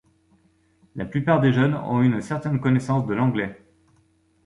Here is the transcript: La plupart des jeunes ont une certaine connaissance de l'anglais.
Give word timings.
La 0.95 1.05
plupart 1.05 1.41
des 1.41 1.53
jeunes 1.53 1.75
ont 1.75 2.01
une 2.01 2.21
certaine 2.21 2.59
connaissance 2.59 3.05
de 3.05 3.13
l'anglais. 3.13 3.61